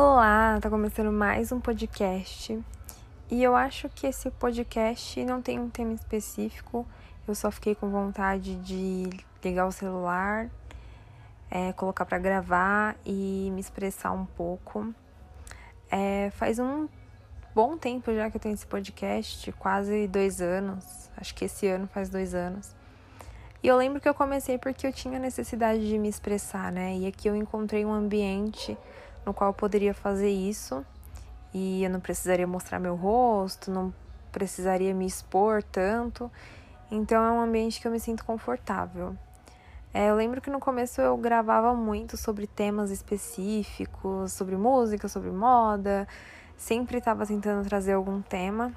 Olá, 0.00 0.60
tá 0.60 0.70
começando 0.70 1.10
mais 1.10 1.50
um 1.50 1.58
podcast. 1.58 2.56
E 3.28 3.42
eu 3.42 3.56
acho 3.56 3.88
que 3.88 4.06
esse 4.06 4.30
podcast 4.30 5.24
não 5.24 5.42
tem 5.42 5.58
um 5.58 5.68
tema 5.68 5.92
específico. 5.92 6.86
Eu 7.26 7.34
só 7.34 7.50
fiquei 7.50 7.74
com 7.74 7.90
vontade 7.90 8.54
de 8.60 9.10
ligar 9.42 9.66
o 9.66 9.72
celular, 9.72 10.48
é, 11.50 11.72
colocar 11.72 12.06
para 12.06 12.16
gravar 12.16 12.94
e 13.04 13.50
me 13.52 13.60
expressar 13.60 14.12
um 14.12 14.24
pouco. 14.24 14.94
É, 15.90 16.30
faz 16.36 16.60
um 16.60 16.88
bom 17.52 17.76
tempo 17.76 18.14
já 18.14 18.30
que 18.30 18.36
eu 18.36 18.40
tenho 18.40 18.54
esse 18.54 18.68
podcast, 18.68 19.50
quase 19.54 20.06
dois 20.06 20.40
anos. 20.40 21.10
Acho 21.16 21.34
que 21.34 21.46
esse 21.46 21.66
ano 21.66 21.88
faz 21.88 22.08
dois 22.08 22.36
anos. 22.36 22.72
E 23.60 23.66
eu 23.66 23.76
lembro 23.76 24.00
que 24.00 24.08
eu 24.08 24.14
comecei 24.14 24.58
porque 24.58 24.86
eu 24.86 24.92
tinha 24.92 25.18
necessidade 25.18 25.88
de 25.88 25.98
me 25.98 26.08
expressar, 26.08 26.70
né? 26.70 26.98
E 26.98 27.06
aqui 27.08 27.28
eu 27.28 27.34
encontrei 27.34 27.84
um 27.84 27.92
ambiente 27.92 28.78
no 29.24 29.34
qual 29.34 29.50
eu 29.50 29.54
poderia 29.54 29.94
fazer 29.94 30.30
isso 30.30 30.84
e 31.52 31.84
eu 31.84 31.90
não 31.90 32.00
precisaria 32.00 32.46
mostrar 32.46 32.78
meu 32.78 32.94
rosto, 32.94 33.70
não 33.70 33.92
precisaria 34.30 34.94
me 34.94 35.06
expor 35.06 35.62
tanto. 35.62 36.30
Então 36.90 37.22
é 37.24 37.30
um 37.32 37.40
ambiente 37.40 37.80
que 37.80 37.86
eu 37.86 37.92
me 37.92 38.00
sinto 38.00 38.24
confortável. 38.24 39.16
É, 39.92 40.10
eu 40.10 40.14
lembro 40.14 40.40
que 40.40 40.50
no 40.50 40.60
começo 40.60 41.00
eu 41.00 41.16
gravava 41.16 41.74
muito 41.74 42.16
sobre 42.16 42.46
temas 42.46 42.90
específicos, 42.90 44.32
sobre 44.32 44.56
música, 44.56 45.08
sobre 45.08 45.30
moda, 45.30 46.06
sempre 46.56 46.98
estava 46.98 47.26
tentando 47.26 47.66
trazer 47.66 47.94
algum 47.94 48.20
tema. 48.20 48.72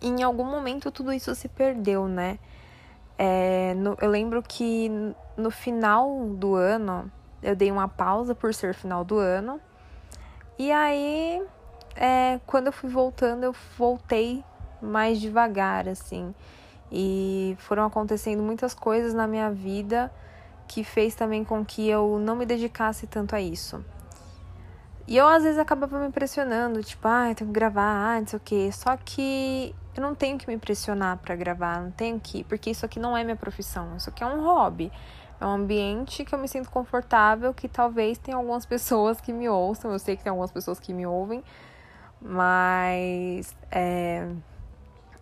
E 0.00 0.08
em 0.08 0.22
algum 0.22 0.44
momento 0.44 0.90
tudo 0.90 1.12
isso 1.12 1.34
se 1.34 1.48
perdeu, 1.48 2.06
né? 2.06 2.38
É, 3.18 3.74
no, 3.74 3.96
eu 4.00 4.08
lembro 4.08 4.40
que 4.42 4.88
no 5.36 5.50
final 5.50 6.28
do 6.30 6.54
ano 6.54 7.10
eu 7.42 7.56
dei 7.56 7.70
uma 7.70 7.88
pausa 7.88 8.34
por 8.34 8.52
ser 8.52 8.74
final 8.74 9.04
do 9.04 9.18
ano 9.18 9.60
e 10.58 10.72
aí, 10.72 11.40
é, 11.94 12.40
quando 12.44 12.66
eu 12.66 12.72
fui 12.72 12.90
voltando, 12.90 13.44
eu 13.44 13.54
voltei 13.76 14.44
mais 14.82 15.20
devagar, 15.20 15.88
assim. 15.88 16.34
E 16.90 17.56
foram 17.60 17.84
acontecendo 17.84 18.42
muitas 18.42 18.74
coisas 18.74 19.14
na 19.14 19.28
minha 19.28 19.52
vida 19.52 20.12
que 20.66 20.82
fez 20.82 21.14
também 21.14 21.44
com 21.44 21.64
que 21.64 21.88
eu 21.88 22.18
não 22.18 22.34
me 22.34 22.44
dedicasse 22.44 23.06
tanto 23.06 23.36
a 23.36 23.40
isso. 23.40 23.84
E 25.06 25.16
eu 25.16 25.28
às 25.28 25.44
vezes 25.44 25.60
acabava 25.60 26.00
me 26.00 26.08
impressionando, 26.08 26.82
tipo, 26.82 27.06
ah, 27.06 27.28
eu 27.28 27.36
tenho 27.36 27.48
que 27.48 27.54
gravar, 27.54 28.16
ah, 28.16 28.20
não 28.20 28.26
sei 28.26 28.36
o 28.36 28.42
quê. 28.44 28.70
Só 28.72 28.96
que 28.96 29.72
eu 29.96 30.02
não 30.02 30.12
tenho 30.12 30.36
que 30.38 30.48
me 30.48 30.54
impressionar 30.54 31.18
para 31.18 31.36
gravar, 31.36 31.80
não 31.80 31.92
tenho 31.92 32.18
que, 32.18 32.42
porque 32.44 32.70
isso 32.70 32.84
aqui 32.84 32.98
não 32.98 33.16
é 33.16 33.22
minha 33.22 33.36
profissão, 33.36 33.96
isso 33.96 34.10
aqui 34.10 34.24
é 34.24 34.26
um 34.26 34.42
hobby. 34.42 34.90
É 35.40 35.46
um 35.46 35.50
ambiente 35.50 36.24
que 36.24 36.34
eu 36.34 36.38
me 36.38 36.48
sinto 36.48 36.68
confortável, 36.70 37.54
que 37.54 37.68
talvez 37.68 38.18
tenha 38.18 38.36
algumas 38.36 38.66
pessoas 38.66 39.20
que 39.20 39.32
me 39.32 39.48
ouçam. 39.48 39.92
Eu 39.92 39.98
sei 39.98 40.16
que 40.16 40.24
tem 40.24 40.30
algumas 40.30 40.50
pessoas 40.50 40.80
que 40.80 40.92
me 40.92 41.06
ouvem, 41.06 41.44
mas 42.20 43.54
é... 43.70 44.28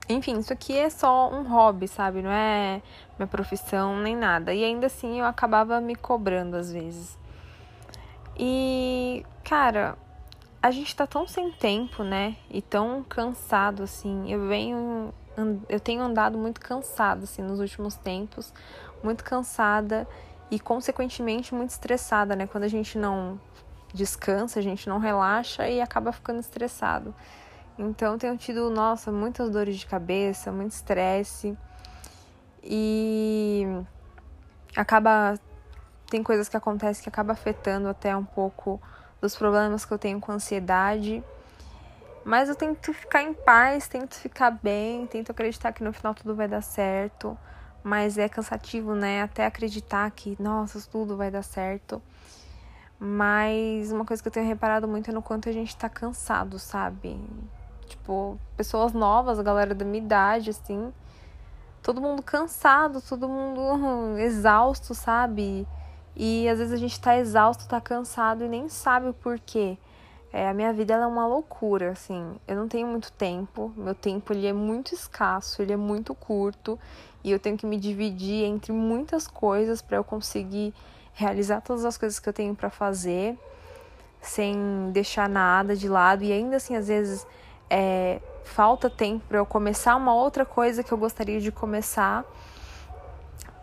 enfim, 0.08 0.38
isso 0.38 0.52
aqui 0.52 0.76
é 0.76 0.88
só 0.88 1.30
um 1.30 1.46
hobby, 1.46 1.86
sabe? 1.86 2.22
Não 2.22 2.30
é 2.30 2.80
minha 3.18 3.26
profissão 3.26 3.98
nem 3.98 4.16
nada. 4.16 4.54
E 4.54 4.64
ainda 4.64 4.86
assim 4.86 5.20
eu 5.20 5.26
acabava 5.26 5.80
me 5.80 5.94
cobrando 5.94 6.56
às 6.56 6.72
vezes. 6.72 7.18
E, 8.38 9.24
cara, 9.44 9.96
a 10.62 10.70
gente 10.70 10.96
tá 10.96 11.06
tão 11.06 11.28
sem 11.28 11.52
tempo, 11.52 12.02
né? 12.02 12.36
E 12.50 12.62
tão 12.62 13.02
cansado 13.02 13.82
assim. 13.82 14.32
Eu 14.32 14.48
venho 14.48 15.12
eu 15.68 15.78
tenho 15.78 16.00
andado 16.00 16.38
muito 16.38 16.60
cansado 16.60 17.24
assim 17.24 17.42
nos 17.42 17.60
últimos 17.60 17.94
tempos 17.96 18.52
muito 19.06 19.22
cansada 19.22 20.06
e, 20.50 20.58
consequentemente, 20.58 21.54
muito 21.54 21.70
estressada, 21.70 22.34
né? 22.34 22.46
Quando 22.46 22.64
a 22.64 22.68
gente 22.68 22.98
não 22.98 23.40
descansa, 23.94 24.58
a 24.58 24.62
gente 24.62 24.88
não 24.88 24.98
relaxa 24.98 25.68
e 25.68 25.80
acaba 25.80 26.10
ficando 26.10 26.40
estressado. 26.40 27.14
Então, 27.78 28.18
tenho 28.18 28.36
tido, 28.36 28.68
nossa, 28.68 29.12
muitas 29.12 29.48
dores 29.50 29.76
de 29.76 29.86
cabeça, 29.86 30.50
muito 30.50 30.72
estresse 30.72 31.56
e 32.62 33.64
acaba. 34.74 35.38
Tem 36.10 36.22
coisas 36.22 36.48
que 36.48 36.56
acontecem 36.56 37.02
que 37.02 37.08
acaba 37.08 37.32
afetando 37.32 37.88
até 37.88 38.16
um 38.16 38.24
pouco 38.24 38.80
dos 39.20 39.36
problemas 39.36 39.84
que 39.84 39.92
eu 39.92 39.98
tenho 39.98 40.20
com 40.20 40.32
ansiedade. 40.32 41.22
Mas 42.24 42.48
eu 42.48 42.56
tento 42.56 42.92
ficar 42.92 43.22
em 43.22 43.32
paz, 43.32 43.86
tento 43.86 44.16
ficar 44.16 44.50
bem, 44.50 45.06
tento 45.06 45.30
acreditar 45.30 45.72
que 45.72 45.84
no 45.84 45.92
final 45.92 46.12
tudo 46.12 46.34
vai 46.34 46.48
dar 46.48 46.60
certo 46.60 47.38
mas 47.86 48.18
é 48.18 48.28
cansativo, 48.28 48.96
né? 48.96 49.22
Até 49.22 49.46
acreditar 49.46 50.10
que, 50.10 50.36
nossa, 50.42 50.80
tudo 50.90 51.16
vai 51.16 51.30
dar 51.30 51.44
certo. 51.44 52.02
Mas 52.98 53.92
uma 53.92 54.04
coisa 54.04 54.20
que 54.20 54.26
eu 54.26 54.32
tenho 54.32 54.44
reparado 54.44 54.88
muito 54.88 55.08
é 55.08 55.14
no 55.14 55.22
quanto 55.22 55.48
a 55.48 55.52
gente 55.52 55.76
tá 55.76 55.88
cansado, 55.88 56.58
sabe? 56.58 57.16
Tipo, 57.86 58.36
pessoas 58.56 58.92
novas, 58.92 59.38
a 59.38 59.42
galera 59.44 59.72
da 59.72 59.84
minha 59.84 60.02
idade, 60.02 60.50
assim. 60.50 60.92
Todo 61.80 62.00
mundo 62.00 62.24
cansado, 62.24 63.00
todo 63.00 63.28
mundo 63.28 64.18
exausto, 64.18 64.92
sabe? 64.92 65.64
E 66.16 66.48
às 66.48 66.58
vezes 66.58 66.74
a 66.74 66.78
gente 66.78 67.00
tá 67.00 67.16
exausto, 67.16 67.68
tá 67.68 67.80
cansado 67.80 68.42
e 68.42 68.48
nem 68.48 68.68
sabe 68.68 69.10
o 69.10 69.14
porquê. 69.14 69.78
É, 70.32 70.48
a 70.48 70.52
minha 70.52 70.72
vida 70.72 70.94
é 70.94 71.06
uma 71.06 71.24
loucura, 71.28 71.92
assim. 71.92 72.34
Eu 72.48 72.56
não 72.56 72.66
tenho 72.66 72.88
muito 72.88 73.12
tempo. 73.12 73.72
Meu 73.76 73.94
tempo 73.94 74.32
ele 74.32 74.48
é 74.48 74.52
muito 74.52 74.92
escasso, 74.92 75.62
ele 75.62 75.72
é 75.72 75.76
muito 75.76 76.16
curto 76.16 76.76
e 77.26 77.32
eu 77.32 77.40
tenho 77.40 77.56
que 77.56 77.66
me 77.66 77.76
dividir 77.76 78.44
entre 78.44 78.72
muitas 78.72 79.26
coisas 79.26 79.82
para 79.82 79.96
eu 79.96 80.04
conseguir 80.04 80.72
realizar 81.12 81.60
todas 81.60 81.84
as 81.84 81.98
coisas 81.98 82.20
que 82.20 82.28
eu 82.28 82.32
tenho 82.32 82.54
para 82.54 82.70
fazer 82.70 83.36
sem 84.20 84.90
deixar 84.92 85.28
nada 85.28 85.74
de 85.74 85.88
lado 85.88 86.22
e 86.22 86.30
ainda 86.32 86.56
assim 86.56 86.76
às 86.76 86.86
vezes 86.86 87.26
é, 87.68 88.20
falta 88.44 88.88
tempo 88.88 89.24
para 89.28 89.38
eu 89.38 89.44
começar 89.44 89.96
uma 89.96 90.14
outra 90.14 90.44
coisa 90.44 90.84
que 90.84 90.92
eu 90.92 90.98
gostaria 90.98 91.40
de 91.40 91.50
começar. 91.50 92.24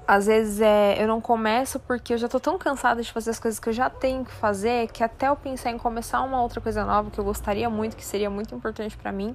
Às 0.05 0.25
vezes 0.25 0.59
é, 0.59 1.01
eu 1.01 1.07
não 1.07 1.21
começo 1.21 1.79
porque 1.79 2.13
eu 2.13 2.17
já 2.17 2.27
tô 2.27 2.41
tão 2.41 2.57
cansada 2.57 3.01
de 3.01 3.09
fazer 3.13 3.29
as 3.29 3.39
coisas 3.39 3.61
que 3.61 3.69
eu 3.69 3.73
já 3.73 3.89
tenho 3.89 4.25
que 4.25 4.31
fazer 4.31 4.89
que 4.89 5.01
até 5.01 5.29
eu 5.29 5.37
pensar 5.37 5.71
em 5.71 5.77
começar 5.77 6.21
uma 6.21 6.41
outra 6.41 6.59
coisa 6.59 6.83
nova 6.83 7.09
que 7.09 7.17
eu 7.17 7.23
gostaria 7.23 7.69
muito, 7.69 7.95
que 7.95 8.03
seria 8.03 8.29
muito 8.29 8.53
importante 8.53 8.97
para 8.97 9.13
mim, 9.13 9.33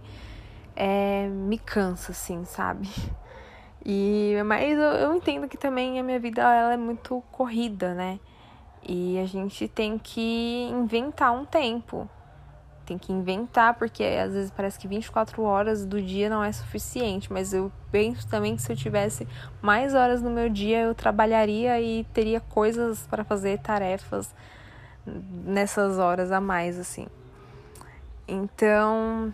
é, 0.76 1.28
me 1.28 1.56
cansa, 1.58 2.12
assim, 2.12 2.44
sabe? 2.44 2.90
E 3.84 4.34
mas 4.44 4.78
eu, 4.78 4.82
eu 4.82 5.14
entendo 5.14 5.48
que 5.48 5.56
também 5.56 5.98
a 5.98 6.02
minha 6.02 6.18
vida 6.18 6.42
ela 6.42 6.74
é 6.74 6.76
muito 6.76 7.22
corrida, 7.30 7.94
né? 7.94 8.18
E 8.86 9.18
a 9.18 9.26
gente 9.26 9.68
tem 9.68 9.98
que 9.98 10.68
inventar 10.70 11.32
um 11.32 11.44
tempo. 11.44 12.08
Tem 12.86 12.96
que 12.96 13.12
inventar, 13.12 13.74
porque 13.74 14.02
às 14.02 14.32
vezes 14.32 14.50
parece 14.50 14.78
que 14.78 14.88
24 14.88 15.42
horas 15.42 15.84
do 15.84 16.00
dia 16.00 16.30
não 16.30 16.42
é 16.42 16.50
suficiente. 16.50 17.30
Mas 17.32 17.52
eu 17.52 17.70
penso 17.92 18.26
também 18.28 18.56
que 18.56 18.62
se 18.62 18.72
eu 18.72 18.76
tivesse 18.76 19.28
mais 19.60 19.94
horas 19.94 20.22
no 20.22 20.30
meu 20.30 20.48
dia, 20.48 20.80
eu 20.80 20.94
trabalharia 20.94 21.80
e 21.80 22.04
teria 22.14 22.40
coisas 22.40 23.06
para 23.06 23.24
fazer, 23.24 23.58
tarefas 23.58 24.34
nessas 25.44 25.98
horas 25.98 26.32
a 26.32 26.40
mais, 26.40 26.78
assim. 26.78 27.06
Então, 28.26 29.32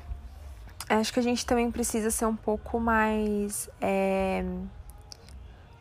acho 0.89 1.13
que 1.13 1.21
a 1.21 1.23
gente 1.23 1.47
também 1.47 1.71
precisa 1.71 2.11
ser 2.11 2.27
um 2.27 2.37
pouco 2.37 2.79
mais. 2.79 3.69
É, 3.81 4.45
um 4.45 4.69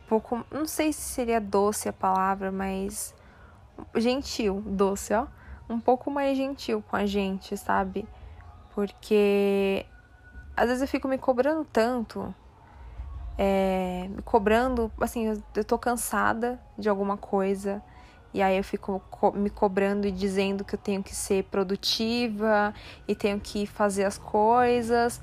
pouco. 0.07 0.45
Não 0.51 0.65
sei 0.65 0.93
se 0.93 1.01
seria 1.01 1.39
doce 1.39 1.89
a 1.89 1.93
palavra, 1.93 2.51
mas. 2.51 3.13
Gentil, 3.95 4.61
doce, 4.65 5.13
ó. 5.13 5.27
Um 5.69 5.79
pouco 5.79 6.11
mais 6.11 6.37
gentil 6.37 6.83
com 6.89 6.95
a 6.95 7.05
gente, 7.05 7.57
sabe? 7.57 8.07
Porque. 8.73 9.85
Às 10.55 10.67
vezes 10.67 10.81
eu 10.81 10.87
fico 10.87 11.07
me 11.07 11.17
cobrando 11.17 11.65
tanto. 11.65 12.33
É, 13.35 14.07
me 14.09 14.21
cobrando, 14.21 14.91
assim, 15.01 15.25
eu, 15.25 15.43
eu 15.55 15.65
tô 15.65 15.75
cansada 15.75 16.59
de 16.77 16.87
alguma 16.87 17.17
coisa 17.17 17.81
e 18.33 18.41
aí 18.41 18.57
eu 18.57 18.63
fico 18.63 19.01
me 19.35 19.49
cobrando 19.49 20.07
e 20.07 20.11
dizendo 20.11 20.63
que 20.63 20.75
eu 20.75 20.79
tenho 20.79 21.03
que 21.03 21.15
ser 21.15 21.43
produtiva 21.45 22.73
e 23.07 23.13
tenho 23.13 23.39
que 23.39 23.65
fazer 23.65 24.05
as 24.05 24.17
coisas. 24.17 25.21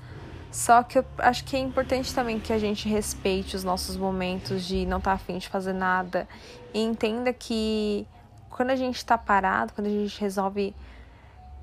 Só 0.50 0.82
que 0.82 0.98
eu 0.98 1.04
acho 1.18 1.44
que 1.44 1.56
é 1.56 1.60
importante 1.60 2.14
também 2.14 2.40
que 2.40 2.52
a 2.52 2.58
gente 2.58 2.88
respeite 2.88 3.54
os 3.54 3.64
nossos 3.64 3.96
momentos 3.96 4.64
de 4.64 4.84
não 4.86 4.98
estar 4.98 5.10
tá 5.10 5.14
afim 5.14 5.38
de 5.38 5.48
fazer 5.48 5.72
nada 5.72 6.28
e 6.74 6.80
entenda 6.82 7.32
que 7.32 8.06
quando 8.48 8.70
a 8.70 8.76
gente 8.76 8.96
está 8.96 9.16
parado, 9.16 9.72
quando 9.72 9.86
a 9.86 9.90
gente 9.90 10.20
resolve 10.20 10.74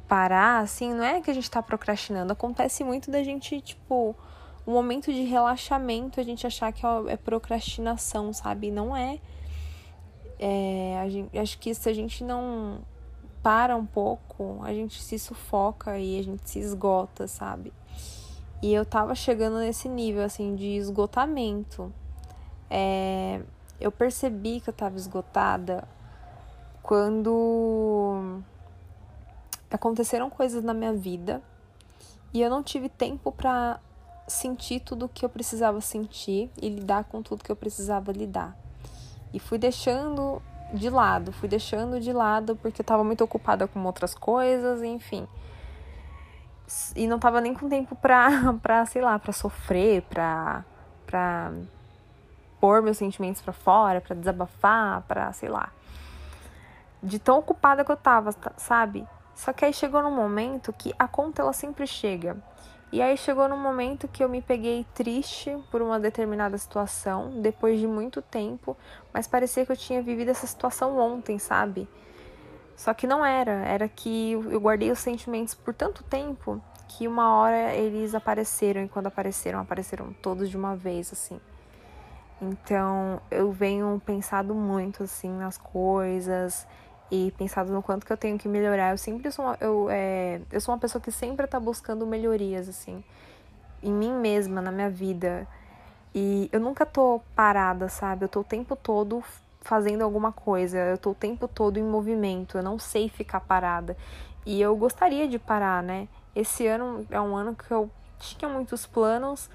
parar, 0.07 0.59
assim, 0.59 0.93
não 0.93 1.03
é 1.03 1.21
que 1.21 1.29
a 1.29 1.33
gente 1.33 1.43
está 1.43 1.61
procrastinando. 1.61 2.31
Acontece 2.31 2.83
muito 2.83 3.11
da 3.11 3.21
gente, 3.21 3.59
tipo, 3.59 4.15
um 4.65 4.71
momento 4.71 5.11
de 5.11 5.23
relaxamento, 5.23 6.19
a 6.19 6.23
gente 6.23 6.47
achar 6.47 6.71
que 6.71 6.85
é 7.07 7.17
procrastinação, 7.17 8.31
sabe? 8.33 8.71
Não 8.71 8.95
é. 8.95 9.19
É, 10.39 11.05
gente, 11.09 11.37
acho 11.37 11.57
que 11.57 11.73
se 11.73 11.89
a 11.89 11.93
gente 11.93 12.23
não 12.23 12.81
para 13.41 13.75
um 13.75 13.85
pouco, 13.85 14.59
a 14.63 14.73
gente 14.73 15.01
se 15.01 15.17
sufoca 15.17 15.97
e 15.97 16.19
a 16.19 16.23
gente 16.23 16.49
se 16.49 16.59
esgota, 16.59 17.27
sabe? 17.27 17.71
E 18.61 18.73
eu 18.73 18.85
tava 18.85 19.13
chegando 19.15 19.59
nesse 19.59 19.87
nível, 19.87 20.23
assim, 20.23 20.55
de 20.55 20.75
esgotamento. 20.75 21.93
É, 22.69 23.41
eu 23.79 23.91
percebi 23.91 24.59
que 24.59 24.69
eu 24.69 24.73
tava 24.73 24.97
esgotada 24.97 25.87
quando 26.81 28.41
aconteceram 29.69 30.29
coisas 30.29 30.63
na 30.63 30.73
minha 30.73 30.93
vida 30.93 31.41
e 32.33 32.41
eu 32.41 32.49
não 32.49 32.63
tive 32.63 32.89
tempo 32.89 33.31
para 33.31 33.79
sentir 34.27 34.81
tudo 34.81 35.05
o 35.05 35.09
que 35.09 35.23
eu 35.23 35.29
precisava 35.29 35.79
sentir 35.79 36.51
e 36.61 36.67
lidar 36.69 37.05
com 37.05 37.21
tudo 37.21 37.43
que 37.43 37.51
eu 37.51 37.55
precisava 37.55 38.11
lidar. 38.11 38.57
E 39.33 39.39
fui 39.39 39.57
deixando 39.57 40.41
de 40.73 40.89
lado, 40.89 41.31
fui 41.31 41.47
deixando 41.47 41.99
de 41.99 42.11
lado 42.11 42.55
porque 42.55 42.81
eu 42.81 42.85
tava 42.85 43.03
muito 43.03 43.23
ocupada 43.23 43.67
com 43.67 43.83
outras 43.83 44.13
coisas, 44.13 44.83
enfim. 44.83 45.27
E 46.95 47.07
não 47.07 47.17
tava 47.17 47.39
nem 47.39 47.53
com 47.53 47.69
tempo 47.69 47.95
pra, 47.95 48.53
pra 48.61 48.85
sei 48.85 49.01
lá, 49.01 49.17
pra 49.17 49.31
sofrer, 49.31 50.01
pra, 50.03 50.63
pra 51.05 51.51
pôr 52.59 52.81
meus 52.81 52.97
sentimentos 52.97 53.41
para 53.41 53.53
fora, 53.53 54.01
para 54.01 54.15
desabafar, 54.15 55.01
para 55.03 55.31
sei 55.31 55.49
lá. 55.49 55.69
De 57.01 57.19
tão 57.19 57.39
ocupada 57.39 57.85
que 57.85 57.91
eu 57.91 57.97
tava, 57.97 58.35
sabe? 58.57 59.07
Só 59.35 59.53
que 59.53 59.63
aí 59.63 59.73
chegou 59.73 60.01
num 60.01 60.15
momento 60.15 60.73
que 60.73 60.93
a 60.97 61.07
conta 61.07 61.41
ela 61.41 61.53
sempre 61.53 61.85
chega. 61.85 62.35
E 62.89 63.01
aí 63.01 63.17
chegou 63.17 63.49
num 63.49 63.59
momento 63.59 64.07
que 64.07 64.23
eu 64.23 64.29
me 64.29 64.41
peguei 64.41 64.85
triste 64.93 65.57
por 65.69 65.81
uma 65.81 65.99
determinada 65.99 66.57
situação, 66.57 67.41
depois 67.41 67.79
de 67.79 67.85
muito 67.85 68.21
tempo, 68.21 68.77
mas 69.13 69.27
parecia 69.27 69.65
que 69.65 69.71
eu 69.71 69.77
tinha 69.77 70.01
vivido 70.01 70.29
essa 70.29 70.47
situação 70.47 70.97
ontem, 70.97 71.37
sabe? 71.37 71.87
Só 72.77 72.93
que 72.93 73.05
não 73.05 73.25
era, 73.25 73.51
era 73.65 73.89
que 73.89 74.31
eu 74.31 74.61
guardei 74.61 74.89
os 74.89 74.99
sentimentos 74.99 75.53
por 75.53 75.73
tanto 75.73 76.03
tempo 76.03 76.61
que 76.87 77.07
uma 77.07 77.35
hora 77.35 77.73
eles 77.75 78.15
apareceram 78.15 78.83
e 78.83 78.87
quando 78.87 79.07
apareceram, 79.07 79.59
apareceram 79.59 80.13
todos 80.21 80.49
de 80.49 80.55
uma 80.55 80.75
vez, 80.75 81.11
assim. 81.11 81.41
Então 82.41 83.19
eu 83.29 83.51
venho 83.51 84.01
pensado 84.05 84.53
muito 84.53 85.03
assim 85.03 85.31
nas 85.31 85.57
coisas 85.57 86.67
e 87.09 87.33
pensado 87.37 87.71
no 87.71 87.81
quanto 87.81 88.05
que 88.05 88.11
eu 88.11 88.17
tenho 88.17 88.37
que 88.37 88.47
melhorar. 88.47 88.91
Eu 88.91 88.97
sempre 88.97 89.31
sou 89.31 89.45
uma, 89.45 89.57
eu, 89.61 89.87
é, 89.89 90.41
eu 90.51 90.59
sou 90.61 90.73
uma 90.73 90.79
pessoa 90.79 91.01
que 91.01 91.11
sempre 91.11 91.45
está 91.45 91.59
buscando 91.59 92.05
melhorias 92.05 92.67
assim 92.67 93.03
em 93.81 93.91
mim 93.91 94.13
mesma, 94.13 94.61
na 94.61 94.71
minha 94.71 94.89
vida. 94.89 95.47
E 96.13 96.49
eu 96.51 96.59
nunca 96.59 96.85
tô 96.85 97.21
parada, 97.35 97.89
sabe? 97.89 98.25
Eu 98.25 98.29
tô 98.29 98.41
o 98.41 98.43
tempo 98.43 98.75
todo 98.75 99.23
fazendo 99.61 100.01
alguma 100.01 100.31
coisa, 100.31 100.77
eu 100.77 100.97
tô 100.97 101.11
o 101.11 101.15
tempo 101.15 101.47
todo 101.47 101.77
em 101.77 101.83
movimento, 101.83 102.57
eu 102.57 102.63
não 102.63 102.79
sei 102.79 103.09
ficar 103.09 103.41
parada. 103.41 103.97
E 104.45 104.61
eu 104.61 104.75
gostaria 104.75 105.27
de 105.27 105.37
parar, 105.37 105.83
né? 105.83 106.07
Esse 106.35 106.65
ano 106.67 107.05
é 107.11 107.19
um 107.19 107.35
ano 107.35 107.55
que 107.55 107.69
eu 107.71 107.89
tinha 108.17 108.49
muitos 108.49 108.85
planos, 108.85 109.49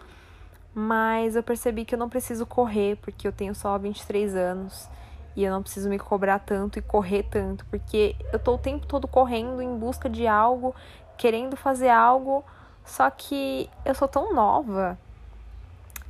mas 0.75 1.35
eu 1.35 1.43
percebi 1.43 1.85
que 1.85 1.95
eu 1.95 1.99
não 1.99 2.09
preciso 2.09 2.45
correr, 2.45 2.97
porque 2.97 3.27
eu 3.27 3.33
tenho 3.33 3.55
só 3.55 3.79
23 3.79 4.37
anos 4.37 4.89
e 5.35 5.45
eu 5.45 5.53
não 5.53 5.63
preciso 5.63 5.89
me 5.89 5.99
cobrar 5.99 6.39
tanto 6.39 6.79
e 6.79 6.83
correr 6.83 7.25
tanto, 7.25 7.65
porque 7.67 8.17
eu 8.33 8.39
tô 8.39 8.55
o 8.55 8.59
tempo 8.59 8.87
todo 8.87 9.09
correndo 9.09 9.63
em 9.63 9.77
busca 9.77 10.09
de 10.09 10.27
algo, 10.27 10.75
querendo 11.17 11.57
fazer 11.57 11.89
algo, 11.89 12.45
só 12.85 13.09
que 13.11 13.71
eu 13.85 13.95
sou 13.95 14.09
tão 14.09 14.35
nova 14.35 14.99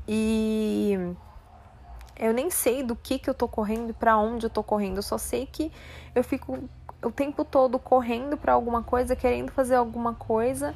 e 0.08 1.14
eu 2.16 2.32
nem 2.32 2.50
sei 2.50 2.82
do 2.82 2.96
que 2.96 3.18
que 3.18 3.30
eu 3.30 3.34
tô 3.34 3.46
correndo 3.46 3.90
e 3.90 3.92
para 3.92 4.16
onde 4.16 4.46
eu 4.46 4.50
tô 4.50 4.62
correndo, 4.62 4.96
eu 4.96 5.02
só 5.02 5.18
sei 5.18 5.46
que 5.46 5.70
eu 6.14 6.24
fico 6.24 6.58
o 7.02 7.10
tempo 7.10 7.44
todo 7.44 7.78
correndo 7.78 8.36
para 8.36 8.52
alguma 8.52 8.82
coisa, 8.82 9.16
querendo 9.16 9.50
fazer 9.50 9.74
alguma 9.74 10.14
coisa 10.14 10.74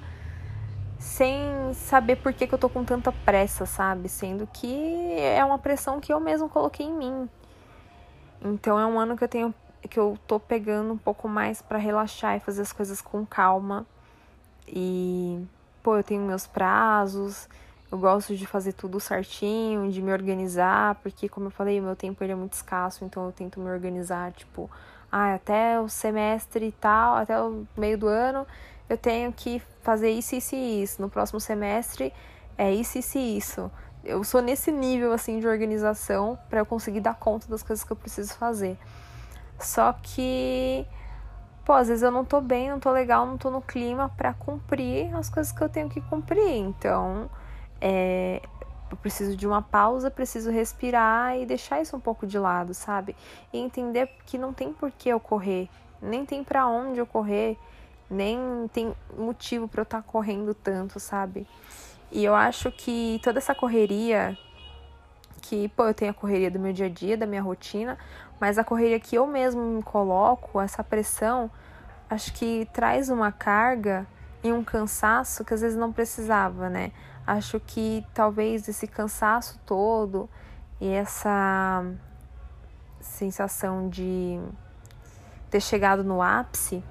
sem 0.98 1.72
saber 1.74 2.16
por 2.16 2.32
que, 2.32 2.46
que 2.46 2.54
eu 2.54 2.58
tô 2.58 2.68
com 2.68 2.84
tanta 2.84 3.12
pressa, 3.12 3.66
sabe? 3.66 4.08
Sendo 4.08 4.46
que 4.46 5.14
é 5.18 5.44
uma 5.44 5.58
pressão 5.58 6.00
que 6.00 6.12
eu 6.12 6.18
mesmo 6.18 6.48
coloquei 6.48 6.86
em 6.86 6.92
mim. 6.92 7.28
Então 8.54 8.78
é 8.78 8.86
um 8.86 8.98
ano 8.98 9.16
que 9.16 9.24
eu 9.24 9.28
tenho 9.28 9.54
que 9.88 10.00
eu 10.00 10.18
tô 10.26 10.40
pegando 10.40 10.92
um 10.92 10.98
pouco 10.98 11.28
mais 11.28 11.62
para 11.62 11.78
relaxar 11.78 12.36
e 12.36 12.40
fazer 12.40 12.62
as 12.62 12.72
coisas 12.72 13.00
com 13.00 13.24
calma. 13.24 13.86
E 14.66 15.40
pô, 15.82 15.96
eu 15.96 16.02
tenho 16.02 16.22
meus 16.22 16.46
prazos, 16.46 17.48
eu 17.90 17.98
gosto 17.98 18.34
de 18.34 18.46
fazer 18.46 18.72
tudo 18.72 18.98
certinho, 18.98 19.90
de 19.90 20.02
me 20.02 20.12
organizar, 20.12 20.96
porque 20.96 21.28
como 21.28 21.46
eu 21.46 21.50
falei, 21.50 21.78
o 21.78 21.82
meu 21.82 21.94
tempo 21.94 22.22
ele 22.24 22.32
é 22.32 22.34
muito 22.34 22.54
escasso, 22.54 23.04
então 23.04 23.26
eu 23.26 23.32
tento 23.32 23.60
me 23.60 23.70
organizar, 23.70 24.32
tipo, 24.32 24.68
ah, 25.10 25.34
até 25.34 25.80
o 25.80 25.88
semestre 25.88 26.66
e 26.66 26.72
tal, 26.72 27.14
até 27.14 27.40
o 27.40 27.64
meio 27.76 27.96
do 27.96 28.08
ano, 28.08 28.44
eu 28.88 28.98
tenho 28.98 29.32
que 29.32 29.62
fazer 29.82 30.10
isso, 30.10 30.34
isso 30.34 30.56
e 30.56 30.82
isso. 30.82 31.00
No 31.00 31.08
próximo 31.08 31.40
semestre 31.40 32.12
é 32.58 32.72
isso, 32.72 32.98
isso 32.98 33.18
e 33.18 33.36
isso. 33.38 33.70
Eu 34.06 34.22
sou 34.24 34.40
nesse 34.40 34.70
nível 34.70 35.12
assim 35.12 35.40
de 35.40 35.46
organização 35.46 36.38
para 36.48 36.60
eu 36.60 36.66
conseguir 36.66 37.00
dar 37.00 37.14
conta 37.14 37.48
das 37.48 37.62
coisas 37.62 37.84
que 37.84 37.92
eu 37.92 37.96
preciso 37.96 38.34
fazer. 38.34 38.78
Só 39.58 39.92
que 39.92 40.86
pô, 41.64 41.72
às 41.72 41.88
vezes 41.88 42.02
eu 42.02 42.10
não 42.10 42.24
tô 42.24 42.40
bem, 42.40 42.70
não 42.70 42.78
tô 42.78 42.90
legal, 42.92 43.26
não 43.26 43.36
tô 43.36 43.50
no 43.50 43.60
clima 43.60 44.08
para 44.16 44.32
cumprir 44.32 45.14
as 45.16 45.28
coisas 45.28 45.52
que 45.52 45.62
eu 45.62 45.68
tenho 45.68 45.88
que 45.88 46.00
cumprir. 46.00 46.56
Então, 46.56 47.28
é, 47.80 48.40
eu 48.90 48.96
preciso 48.96 49.36
de 49.36 49.46
uma 49.46 49.60
pausa, 49.60 50.10
preciso 50.10 50.50
respirar 50.50 51.36
e 51.36 51.44
deixar 51.44 51.82
isso 51.82 51.96
um 51.96 52.00
pouco 52.00 52.26
de 52.26 52.38
lado, 52.38 52.72
sabe? 52.72 53.16
E 53.52 53.58
entender 53.58 54.08
que 54.24 54.38
não 54.38 54.52
tem 54.52 54.72
por 54.72 54.92
que 54.92 55.08
eu 55.08 55.18
correr, 55.18 55.68
nem 56.00 56.24
tem 56.24 56.44
para 56.44 56.66
onde 56.66 57.00
eu 57.00 57.06
correr 57.06 57.58
nem 58.10 58.68
tem 58.72 58.94
motivo 59.16 59.68
para 59.68 59.80
eu 59.80 59.84
estar 59.84 60.02
tá 60.02 60.08
correndo 60.08 60.54
tanto, 60.54 61.00
sabe? 61.00 61.46
E 62.10 62.24
eu 62.24 62.34
acho 62.34 62.70
que 62.70 63.20
toda 63.22 63.38
essa 63.38 63.54
correria, 63.54 64.36
que, 65.42 65.68
pô, 65.70 65.86
eu 65.86 65.94
tenho 65.94 66.10
a 66.10 66.14
correria 66.14 66.50
do 66.50 66.58
meu 66.58 66.72
dia 66.72 66.86
a 66.86 66.88
dia, 66.88 67.16
da 67.16 67.26
minha 67.26 67.42
rotina, 67.42 67.98
mas 68.40 68.58
a 68.58 68.64
correria 68.64 69.00
que 69.00 69.16
eu 69.16 69.26
mesmo 69.26 69.62
me 69.62 69.82
coloco, 69.82 70.60
essa 70.60 70.84
pressão, 70.84 71.50
acho 72.08 72.32
que 72.32 72.68
traz 72.72 73.08
uma 73.08 73.32
carga 73.32 74.06
e 74.42 74.52
um 74.52 74.62
cansaço 74.62 75.44
que 75.44 75.52
às 75.52 75.60
vezes 75.60 75.76
não 75.76 75.92
precisava, 75.92 76.68
né? 76.68 76.92
Acho 77.26 77.58
que 77.58 78.06
talvez 78.14 78.68
esse 78.68 78.86
cansaço 78.86 79.58
todo 79.66 80.28
e 80.80 80.88
essa 80.88 81.84
sensação 83.00 83.88
de 83.88 84.40
ter 85.50 85.60
chegado 85.60 86.04
no 86.04 86.22
ápice 86.22 86.82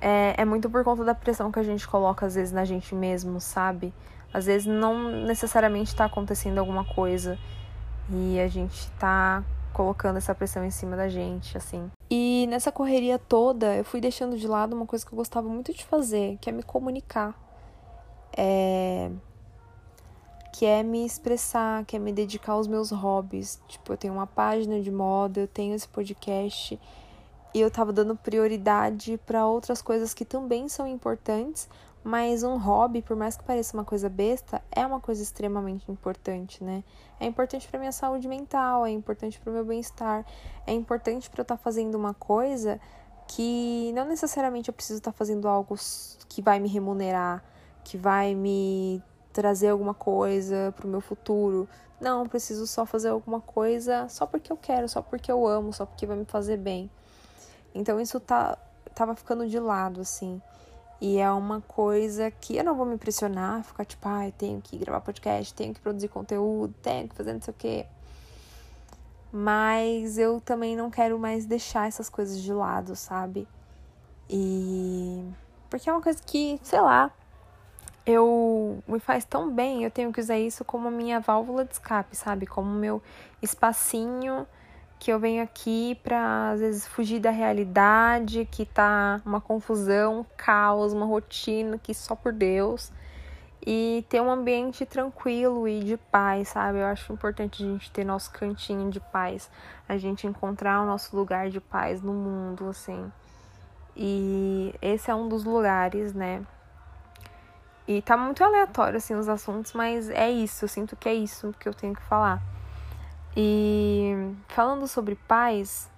é, 0.00 0.34
é 0.36 0.44
muito 0.44 0.70
por 0.70 0.82
conta 0.82 1.04
da 1.04 1.14
pressão 1.14 1.52
que 1.52 1.58
a 1.58 1.62
gente 1.62 1.86
coloca 1.86 2.26
às 2.26 2.34
vezes 2.34 2.52
na 2.52 2.64
gente 2.64 2.94
mesmo, 2.94 3.40
sabe? 3.40 3.92
Às 4.32 4.46
vezes 4.46 4.66
não 4.66 5.10
necessariamente 5.26 5.90
está 5.90 6.04
acontecendo 6.04 6.58
alguma 6.58 6.84
coisa 6.84 7.38
e 8.08 8.40
a 8.40 8.48
gente 8.48 8.90
tá 8.92 9.44
colocando 9.72 10.16
essa 10.16 10.34
pressão 10.34 10.64
em 10.64 10.70
cima 10.70 10.96
da 10.96 11.08
gente, 11.08 11.56
assim. 11.56 11.90
E 12.10 12.46
nessa 12.48 12.72
correria 12.72 13.18
toda, 13.18 13.76
eu 13.76 13.84
fui 13.84 14.00
deixando 14.00 14.36
de 14.36 14.46
lado 14.46 14.74
uma 14.74 14.86
coisa 14.86 15.04
que 15.04 15.12
eu 15.12 15.16
gostava 15.16 15.48
muito 15.48 15.72
de 15.72 15.84
fazer, 15.84 16.38
que 16.40 16.48
é 16.48 16.52
me 16.52 16.62
comunicar. 16.62 17.34
É... 18.36 19.10
Que 20.52 20.66
é 20.66 20.82
me 20.82 21.06
expressar, 21.06 21.84
que 21.84 21.96
é 21.96 21.98
me 21.98 22.12
dedicar 22.12 22.52
aos 22.52 22.66
meus 22.66 22.90
hobbies. 22.90 23.60
Tipo, 23.68 23.92
eu 23.92 23.96
tenho 23.96 24.14
uma 24.14 24.26
página 24.26 24.80
de 24.80 24.90
moda, 24.90 25.40
eu 25.40 25.48
tenho 25.48 25.74
esse 25.74 25.88
podcast 25.88 26.78
eu 27.58 27.70
tava 27.70 27.92
dando 27.92 28.14
prioridade 28.14 29.18
para 29.26 29.44
outras 29.44 29.82
coisas 29.82 30.14
que 30.14 30.24
também 30.24 30.68
são 30.68 30.86
importantes, 30.86 31.68
mas 32.04 32.42
um 32.42 32.56
hobby, 32.56 33.02
por 33.02 33.16
mais 33.16 33.36
que 33.36 33.42
pareça 33.42 33.76
uma 33.76 33.84
coisa 33.84 34.08
besta, 34.08 34.62
é 34.70 34.86
uma 34.86 35.00
coisa 35.00 35.22
extremamente 35.22 35.90
importante, 35.90 36.62
né? 36.62 36.84
É 37.18 37.26
importante 37.26 37.68
para 37.68 37.78
minha 37.78 37.92
saúde 37.92 38.28
mental, 38.28 38.86
é 38.86 38.90
importante 38.90 39.38
para 39.40 39.50
o 39.50 39.52
meu 39.52 39.64
bem-estar, 39.64 40.24
é 40.66 40.72
importante 40.72 41.28
para 41.28 41.40
eu 41.40 41.42
estar 41.42 41.56
tá 41.56 41.62
fazendo 41.62 41.96
uma 41.96 42.14
coisa 42.14 42.80
que 43.26 43.92
não 43.94 44.06
necessariamente 44.06 44.68
eu 44.68 44.74
preciso 44.74 44.98
estar 44.98 45.12
tá 45.12 45.16
fazendo 45.16 45.46
algo 45.46 45.76
que 46.28 46.40
vai 46.40 46.58
me 46.58 46.68
remunerar, 46.68 47.44
que 47.84 47.98
vai 47.98 48.34
me 48.34 49.02
trazer 49.32 49.68
alguma 49.68 49.94
coisa 49.94 50.72
para 50.76 50.86
o 50.86 50.90
meu 50.90 51.00
futuro. 51.00 51.68
Não, 52.00 52.26
preciso 52.26 52.66
só 52.66 52.86
fazer 52.86 53.10
alguma 53.10 53.40
coisa 53.40 54.08
só 54.08 54.24
porque 54.24 54.50
eu 54.50 54.56
quero, 54.56 54.88
só 54.88 55.02
porque 55.02 55.30
eu 55.30 55.46
amo, 55.46 55.72
só 55.72 55.84
porque 55.84 56.06
vai 56.06 56.16
me 56.16 56.24
fazer 56.24 56.56
bem. 56.56 56.90
Então 57.74 58.00
isso 58.00 58.18
tá, 58.20 58.58
tava 58.94 59.14
ficando 59.14 59.48
de 59.48 59.58
lado, 59.58 60.00
assim. 60.00 60.40
E 61.00 61.18
é 61.18 61.30
uma 61.30 61.62
coisa 61.62 62.30
que 62.30 62.56
eu 62.56 62.64
não 62.64 62.74
vou 62.74 62.84
me 62.84 62.98
pressionar, 62.98 63.64
ficar 63.64 63.84
tipo, 63.84 64.06
ah, 64.06 64.26
eu 64.26 64.32
tenho 64.32 64.60
que 64.60 64.76
gravar 64.76 65.00
podcast, 65.00 65.54
tenho 65.54 65.72
que 65.72 65.80
produzir 65.80 66.08
conteúdo, 66.08 66.74
tenho 66.82 67.08
que 67.08 67.14
fazer 67.14 67.32
não 67.32 67.40
sei 67.40 67.52
o 67.52 67.56
quê. 67.56 67.86
Mas 69.32 70.18
eu 70.18 70.40
também 70.40 70.76
não 70.76 70.90
quero 70.90 71.18
mais 71.18 71.46
deixar 71.46 71.88
essas 71.88 72.08
coisas 72.10 72.42
de 72.42 72.52
lado, 72.52 72.94
sabe? 72.96 73.48
E. 74.28 75.24
Porque 75.70 75.88
é 75.88 75.92
uma 75.92 76.02
coisa 76.02 76.20
que, 76.22 76.60
sei 76.62 76.80
lá, 76.80 77.10
eu 78.04 78.82
me 78.86 78.98
faz 78.98 79.24
tão 79.24 79.50
bem, 79.50 79.84
eu 79.84 79.90
tenho 79.90 80.12
que 80.12 80.20
usar 80.20 80.38
isso 80.38 80.64
como 80.64 80.90
minha 80.90 81.20
válvula 81.20 81.64
de 81.64 81.72
escape, 81.72 82.16
sabe? 82.16 82.46
Como 82.46 82.68
meu 82.68 83.02
espacinho 83.40 84.46
que 85.00 85.10
eu 85.10 85.18
venho 85.18 85.42
aqui 85.42 85.98
para 86.04 86.50
às 86.50 86.60
vezes 86.60 86.86
fugir 86.86 87.18
da 87.20 87.30
realidade, 87.30 88.46
que 88.50 88.66
tá 88.66 89.22
uma 89.24 89.40
confusão, 89.40 90.20
um 90.20 90.24
caos, 90.36 90.92
uma 90.92 91.06
rotina 91.06 91.78
que 91.78 91.94
só 91.94 92.14
por 92.14 92.34
Deus 92.34 92.92
e 93.66 94.04
ter 94.10 94.20
um 94.20 94.30
ambiente 94.30 94.84
tranquilo 94.84 95.66
e 95.66 95.80
de 95.80 95.96
paz, 95.96 96.48
sabe? 96.48 96.78
Eu 96.78 96.86
acho 96.86 97.12
importante 97.12 97.62
a 97.62 97.66
gente 97.66 97.90
ter 97.90 98.04
nosso 98.04 98.30
cantinho 98.30 98.90
de 98.90 99.00
paz, 99.00 99.50
a 99.88 99.96
gente 99.96 100.26
encontrar 100.26 100.82
o 100.82 100.86
nosso 100.86 101.16
lugar 101.16 101.48
de 101.48 101.60
paz 101.60 102.02
no 102.02 102.12
mundo, 102.12 102.68
assim. 102.68 103.10
E 103.96 104.74
esse 104.82 105.10
é 105.10 105.14
um 105.14 105.28
dos 105.28 105.44
lugares, 105.44 106.12
né? 106.12 106.42
E 107.88 108.02
tá 108.02 108.18
muito 108.18 108.44
aleatório, 108.44 108.98
assim, 108.98 109.14
os 109.14 109.28
assuntos, 109.28 109.72
mas 109.72 110.10
é 110.10 110.30
isso, 110.30 110.64
eu 110.64 110.68
sinto 110.68 110.94
que 110.94 111.08
é 111.08 111.14
isso 111.14 111.54
que 111.58 111.68
eu 111.68 111.74
tenho 111.74 111.94
que 111.94 112.02
falar. 112.02 112.59
E 113.36 114.34
falando 114.48 114.86
sobre 114.88 115.14
paz, 115.14 115.90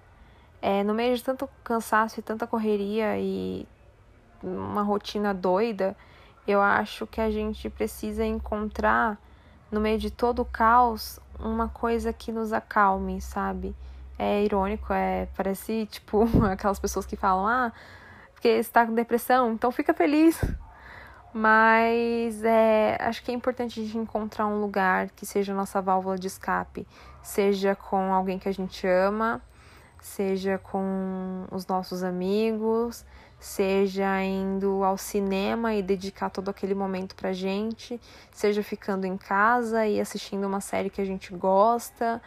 é, 0.61 0.85
no 0.85 0.95
meio 0.95 1.17
de 1.17 1.25
tanto 1.25 1.49
cansaço 1.65 2.21
e 2.21 2.23
tanta 2.23 2.47
correria 2.47 3.19
e 3.19 3.67
uma 4.43 4.83
rotina 4.83 5.33
doida, 5.33 5.97
eu 6.47 6.61
acho 6.61 7.07
que 7.07 7.21
a 7.21 7.31
gente 7.31 7.71
precisa 7.71 8.25
encontrar, 8.25 9.19
no 9.71 9.81
meio 9.81 9.99
de 9.99 10.11
todo 10.11 10.43
o 10.43 10.45
caos, 10.45 11.19
uma 11.39 11.69
coisa 11.69 12.13
que 12.13 12.31
nos 12.31 12.53
acalme, 12.53 13.21
sabe? 13.21 13.75
É 14.19 14.45
irônico, 14.45 14.93
é 14.93 15.27
parece 15.37 15.87
tipo 15.87 16.25
aquelas 16.51 16.79
pessoas 16.79 17.07
que 17.07 17.17
falam: 17.17 17.47
"Ah, 17.47 17.73
porque 18.35 18.63
você 18.63 18.71
tá 18.71 18.87
com 18.87 18.95
depressão, 18.95 19.53
então 19.53 19.71
fica 19.73 19.95
feliz". 19.95 20.41
Mas 21.33 22.45
é, 22.45 22.99
acho 23.01 23.23
que 23.23 23.31
é 23.31 23.35
importante 23.35 23.81
a 23.81 23.83
gente 23.83 23.97
encontrar 23.97 24.47
um 24.47 24.61
lugar 24.61 25.09
que 25.11 25.25
seja 25.25 25.53
a 25.53 25.57
nossa 25.57 25.81
válvula 25.81 26.19
de 26.19 26.27
escape, 26.27 26.87
seja 27.23 27.75
com 27.75 28.13
alguém 28.13 28.39
que 28.39 28.49
a 28.49 28.53
gente 28.53 28.87
ama, 28.87 29.41
seja 29.99 30.59
com 30.59 31.47
os 31.51 31.67
nossos 31.67 32.03
amigos, 32.03 33.05
seja 33.41 34.23
indo 34.23 34.85
ao 34.85 34.99
cinema 34.99 35.75
e 35.75 35.83
dedicar 35.83 36.29
todo 36.29 36.51
aquele 36.51 36.75
momento 36.75 37.15
pra 37.17 37.33
gente, 37.33 38.01
seja 38.31 38.63
ficando 38.63 39.07
em 39.07 39.17
casa 39.17 39.87
e 39.87 40.01
assistindo 40.01 40.47
uma 40.47 40.61
série 40.61 40.91
que 40.91 41.01
a 41.01 41.05
gente 41.05 41.35
gosta, 41.35 42.21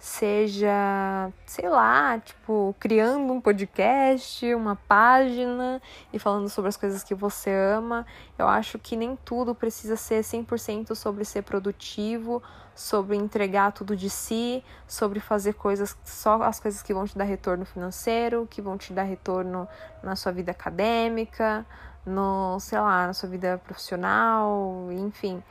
seja, 0.00 1.30
sei 1.44 1.68
lá, 1.68 2.18
tipo, 2.18 2.74
criando 2.80 3.30
um 3.34 3.40
podcast, 3.40 4.54
uma 4.54 4.74
página 4.74 5.80
e 6.10 6.18
falando 6.18 6.48
sobre 6.48 6.70
as 6.70 6.76
coisas 6.76 7.04
que 7.04 7.14
você 7.14 7.50
ama. 7.50 8.06
Eu 8.38 8.48
acho 8.48 8.78
que 8.78 8.96
nem 8.96 9.14
tudo 9.14 9.54
precisa 9.54 9.96
ser 9.96 10.22
100% 10.22 10.94
sobre 10.94 11.22
ser 11.26 11.42
produtivo, 11.42 12.42
sobre 12.74 13.14
entregar 13.14 13.72
tudo 13.72 13.94
de 13.94 14.08
si, 14.08 14.64
sobre 14.88 15.20
fazer 15.20 15.52
coisas, 15.52 15.94
só 16.02 16.42
as 16.44 16.58
coisas 16.58 16.82
que 16.82 16.94
vão 16.94 17.04
te 17.04 17.18
dar 17.18 17.24
retorno 17.24 17.66
financeiro, 17.66 18.48
que 18.50 18.62
vão 18.62 18.78
te 18.78 18.94
dar 18.94 19.02
retorno 19.02 19.68
na 20.02 20.16
sua 20.16 20.32
vida 20.32 20.50
acadêmica, 20.50 21.66
no, 22.06 22.58
sei 22.58 22.80
lá, 22.80 23.06
na 23.06 23.12
sua 23.12 23.28
vida 23.28 23.60
profissional, 23.66 24.88
enfim. 24.92 25.42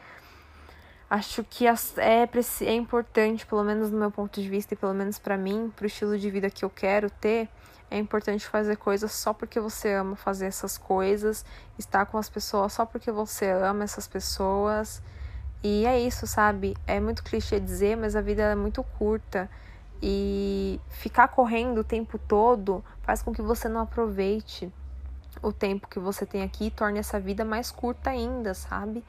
Acho 1.09 1.43
que 1.43 1.65
é, 1.65 1.73
é 2.61 2.73
importante, 2.73 3.45
pelo 3.45 3.63
menos 3.63 3.89
no 3.89 3.97
meu 3.97 4.11
ponto 4.11 4.39
de 4.39 4.47
vista 4.47 4.75
e 4.75 4.77
pelo 4.77 4.93
menos 4.93 5.17
para 5.17 5.35
mim, 5.37 5.73
pro 5.75 5.87
estilo 5.87 6.17
de 6.17 6.29
vida 6.29 6.49
que 6.51 6.63
eu 6.63 6.69
quero 6.69 7.09
ter, 7.09 7.49
é 7.89 7.97
importante 7.97 8.45
fazer 8.47 8.75
coisas 8.75 9.11
só 9.11 9.33
porque 9.33 9.59
você 9.59 9.93
ama 9.93 10.15
fazer 10.15 10.45
essas 10.45 10.77
coisas, 10.77 11.43
estar 11.77 12.05
com 12.05 12.17
as 12.19 12.29
pessoas 12.29 12.73
só 12.73 12.85
porque 12.85 13.11
você 13.11 13.49
ama 13.49 13.83
essas 13.83 14.07
pessoas. 14.07 15.01
E 15.63 15.85
é 15.85 15.99
isso, 15.99 16.27
sabe? 16.27 16.77
É 16.85 16.99
muito 16.99 17.23
clichê 17.23 17.59
dizer, 17.59 17.97
mas 17.97 18.15
a 18.15 18.21
vida 18.21 18.43
é 18.43 18.55
muito 18.55 18.83
curta. 18.83 19.49
E 20.01 20.79
ficar 20.89 21.27
correndo 21.29 21.79
o 21.79 21.83
tempo 21.83 22.17
todo 22.19 22.83
faz 23.01 23.21
com 23.23 23.33
que 23.33 23.41
você 23.41 23.67
não 23.67 23.81
aproveite 23.81 24.71
o 25.41 25.51
tempo 25.51 25.87
que 25.87 25.99
você 25.99 26.25
tem 26.25 26.43
aqui 26.43 26.67
e 26.67 26.71
torne 26.71 26.99
essa 26.99 27.19
vida 27.19 27.43
mais 27.43 27.71
curta 27.71 28.11
ainda, 28.11 28.53
sabe? 28.53 29.03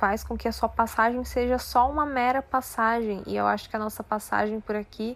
Faz 0.00 0.24
com 0.24 0.34
que 0.34 0.48
a 0.48 0.52
sua 0.52 0.68
passagem 0.68 1.22
seja 1.26 1.58
só 1.58 1.88
uma 1.90 2.06
mera 2.06 2.40
passagem. 2.40 3.22
E 3.26 3.36
eu 3.36 3.46
acho 3.46 3.68
que 3.68 3.76
a 3.76 3.78
nossa 3.78 4.02
passagem 4.02 4.58
por 4.58 4.74
aqui, 4.74 5.14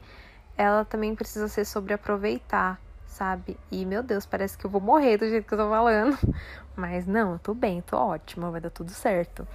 ela 0.58 0.84
também 0.84 1.14
precisa 1.14 1.48
ser 1.48 1.64
sobre 1.64 1.94
aproveitar, 1.94 2.78
sabe? 3.06 3.58
E 3.70 3.86
meu 3.86 4.02
Deus, 4.02 4.26
parece 4.26 4.58
que 4.58 4.66
eu 4.66 4.70
vou 4.70 4.82
morrer 4.82 5.16
do 5.16 5.26
jeito 5.26 5.48
que 5.48 5.54
eu 5.54 5.58
tô 5.58 5.70
falando. 5.70 6.18
Mas 6.76 7.06
não, 7.06 7.32
eu 7.32 7.38
tô 7.38 7.54
bem, 7.54 7.80
tô 7.80 7.96
ótima, 7.96 8.50
vai 8.50 8.60
dar 8.60 8.68
tudo 8.68 8.90
certo. 8.90 9.48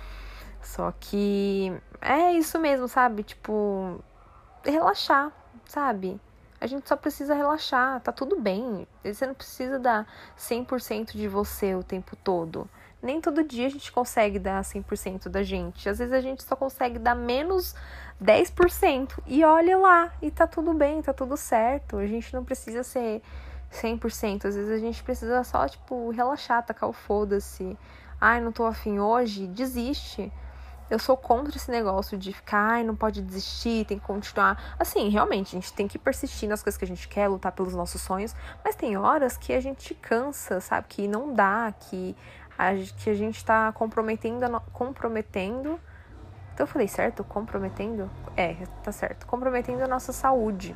Só 0.64 0.92
que 1.00 1.72
é 2.02 2.34
isso 2.34 2.58
mesmo, 2.58 2.88
sabe? 2.88 3.22
Tipo, 3.22 4.04
relaxar, 4.66 5.32
sabe? 5.66 6.20
A 6.60 6.66
gente 6.66 6.90
só 6.90 6.96
precisa 6.96 7.36
relaxar, 7.36 8.02
tá 8.02 8.12
tudo 8.12 8.40
bem. 8.40 8.88
Você 9.04 9.28
não 9.28 9.36
precisa 9.36 9.78
dar 9.78 10.08
100% 10.36 11.12
de 11.12 11.28
você 11.28 11.76
o 11.76 11.84
tempo 11.84 12.16
todo 12.16 12.68
nem 13.02 13.22
todo 13.22 13.44
dia 13.44 13.68
a 13.68 13.70
gente 13.70 13.92
consegue 13.92 14.38
dar 14.38 14.62
100% 14.62 15.30
da 15.30 15.42
gente. 15.44 15.88
Às 15.88 16.00
vezes 16.00 16.14
a 16.14 16.22
gente 16.22 16.44
só 16.44 16.56
consegue 16.56 17.00
dar 17.00 17.16
menos 17.16 17.76
10%. 18.22 19.20
E 19.26 19.44
olha 19.44 19.78
lá, 19.78 20.14
e 20.22 20.30
tá 20.30 20.46
tudo 20.46 20.74
bem, 20.74 21.02
tá 21.02 21.14
tudo 21.14 21.38
certo. 21.38 21.98
A 21.98 22.06
gente 22.06 22.34
não 22.34 22.44
precisa 22.44 22.84
ser 22.84 23.22
100%. 23.72 24.46
Às 24.46 24.56
vezes 24.56 24.72
a 24.72 24.78
gente 24.78 25.02
precisa 25.04 25.44
só, 25.44 25.68
tipo, 25.68 26.10
relaxar, 26.10 26.66
tacar 26.66 26.90
o 26.90 26.94
foda-se. 26.94 27.78
Ai, 28.20 28.42
não 28.42 28.52
tô 28.52 28.66
afim 28.66 29.00
hoje, 29.00 29.48
desiste. 29.48 30.32
Eu 30.90 30.98
sou 30.98 31.16
contra 31.16 31.56
esse 31.56 31.70
negócio 31.70 32.18
de 32.18 32.34
ficar, 32.34 32.72
ai, 32.72 32.84
não 32.84 32.96
pode 32.96 33.22
desistir, 33.22 33.86
tem 33.86 34.00
que 34.00 34.06
continuar. 34.06 34.76
Assim, 34.80 35.08
realmente, 35.08 35.56
a 35.56 35.60
gente 35.60 35.72
tem 35.72 35.88
que 35.88 36.00
persistir 36.00 36.50
nas 36.50 36.64
coisas 36.64 36.80
que 36.80 36.84
a 36.84 36.88
gente 36.88 37.08
quer, 37.08 37.28
lutar 37.28 37.52
pelos 37.52 37.76
nossos 37.76 38.02
sonhos, 38.02 38.36
mas 38.66 38.76
tem 38.76 38.98
horas 38.98 39.38
que 39.38 39.54
a 39.54 39.62
gente 39.62 39.94
cansa, 39.94 40.60
sabe? 40.60 40.88
Que 40.90 41.08
não 41.08 41.32
dá, 41.32 41.72
que 41.80 42.16
a, 42.60 42.74
que 42.98 43.10
a 43.10 43.14
gente 43.14 43.38
está 43.38 43.72
comprometendo, 43.72 44.62
comprometendo. 44.74 45.80
Então 46.54 46.66
eu 46.66 46.68
falei 46.68 46.90
certo? 46.90 47.24
Comprometendo? 47.24 48.12
É, 48.36 48.56
tá 48.84 48.92
certo. 48.92 49.26
Comprometendo 49.26 49.82
a 49.82 49.88
nossa 49.88 50.12
saúde. 50.12 50.76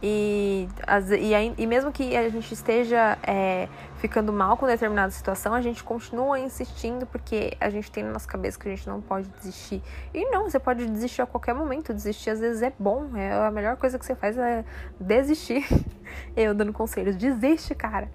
E, 0.00 0.68
as, 0.86 1.10
e, 1.10 1.32
e 1.58 1.66
mesmo 1.66 1.90
que 1.90 2.16
a 2.16 2.28
gente 2.28 2.54
esteja 2.54 3.18
é, 3.24 3.68
ficando 3.98 4.32
mal 4.32 4.56
com 4.56 4.66
determinada 4.66 5.10
situação, 5.10 5.52
a 5.52 5.60
gente 5.60 5.82
continua 5.82 6.38
insistindo 6.38 7.06
porque 7.06 7.56
a 7.60 7.68
gente 7.70 7.90
tem 7.90 8.04
na 8.04 8.12
nossa 8.12 8.28
cabeça 8.28 8.58
que 8.58 8.68
a 8.68 8.74
gente 8.74 8.88
não 8.88 9.00
pode 9.00 9.28
desistir. 9.28 9.82
E 10.14 10.24
não, 10.30 10.48
você 10.48 10.60
pode 10.60 10.86
desistir 10.86 11.22
a 11.22 11.26
qualquer 11.26 11.54
momento. 11.54 11.92
Desistir 11.92 12.30
às 12.30 12.38
vezes 12.38 12.62
é 12.62 12.72
bom. 12.78 13.16
É 13.16 13.32
a 13.32 13.50
melhor 13.50 13.76
coisa 13.76 13.98
que 13.98 14.06
você 14.06 14.14
faz 14.14 14.38
é 14.38 14.64
desistir. 14.98 15.66
Eu 16.36 16.54
dando 16.54 16.72
conselhos, 16.72 17.16
desiste, 17.16 17.74
cara. 17.74 18.08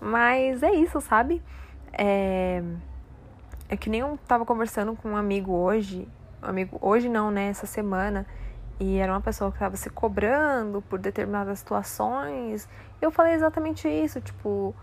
Mas 0.00 0.62
é 0.62 0.72
isso, 0.72 1.00
sabe? 1.02 1.42
É, 1.92 2.62
é 3.68 3.76
que 3.76 3.90
nem 3.90 4.00
eu 4.00 4.18
tava 4.26 4.44
conversando 4.44 4.94
com 4.94 5.10
um 5.10 5.16
amigo 5.16 5.52
hoje, 5.52 6.08
um 6.42 6.46
amigo 6.46 6.78
hoje 6.80 7.08
não, 7.08 7.30
né, 7.30 7.48
essa 7.48 7.66
semana, 7.66 8.26
e 8.80 8.98
era 8.98 9.12
uma 9.12 9.20
pessoa 9.20 9.52
que 9.52 9.58
tava 9.58 9.76
se 9.76 9.88
cobrando 9.90 10.82
por 10.82 10.98
determinadas 10.98 11.58
situações. 11.58 12.68
Eu 13.00 13.10
falei 13.10 13.34
exatamente 13.34 13.88
isso, 13.88 14.20
tipo, 14.20 14.74